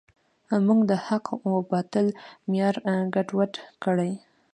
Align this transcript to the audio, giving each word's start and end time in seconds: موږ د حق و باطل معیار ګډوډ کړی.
موږ 0.65 0.79
د 0.91 0.93
حق 1.05 1.25
و 1.49 1.53
باطل 1.71 2.07
معیار 2.49 2.75
ګډوډ 3.13 3.53
کړی. 3.83 4.11